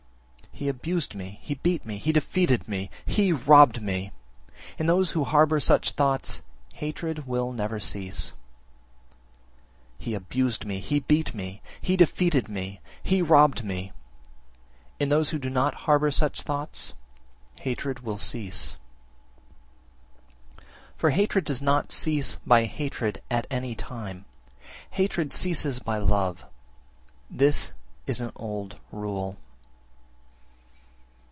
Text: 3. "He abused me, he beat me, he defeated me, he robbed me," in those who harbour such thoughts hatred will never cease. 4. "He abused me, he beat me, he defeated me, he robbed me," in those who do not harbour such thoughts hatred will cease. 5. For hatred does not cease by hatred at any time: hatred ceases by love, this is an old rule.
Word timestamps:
3. 0.61 0.65
"He 0.65 0.69
abused 0.69 1.15
me, 1.15 1.39
he 1.41 1.55
beat 1.55 1.87
me, 1.87 1.97
he 1.97 2.11
defeated 2.11 2.67
me, 2.67 2.91
he 3.03 3.33
robbed 3.33 3.81
me," 3.81 4.11
in 4.77 4.85
those 4.85 5.11
who 5.11 5.23
harbour 5.23 5.59
such 5.59 5.93
thoughts 5.93 6.43
hatred 6.75 7.25
will 7.25 7.51
never 7.51 7.79
cease. 7.79 8.29
4. 8.29 8.37
"He 9.97 10.13
abused 10.13 10.63
me, 10.63 10.79
he 10.79 10.99
beat 10.99 11.33
me, 11.33 11.63
he 11.81 11.97
defeated 11.97 12.47
me, 12.47 12.79
he 13.01 13.23
robbed 13.23 13.63
me," 13.65 13.91
in 14.99 15.09
those 15.09 15.31
who 15.31 15.39
do 15.39 15.49
not 15.49 15.73
harbour 15.89 16.11
such 16.11 16.43
thoughts 16.43 16.93
hatred 17.61 18.01
will 18.01 18.19
cease. 18.19 18.75
5. 20.57 20.65
For 20.95 21.09
hatred 21.09 21.43
does 21.43 21.63
not 21.63 21.91
cease 21.91 22.35
by 22.45 22.65
hatred 22.65 23.23
at 23.31 23.47
any 23.49 23.73
time: 23.73 24.25
hatred 24.91 25.33
ceases 25.33 25.79
by 25.79 25.97
love, 25.97 26.45
this 27.31 27.73
is 28.05 28.21
an 28.21 28.31
old 28.35 28.77
rule. 28.91 29.37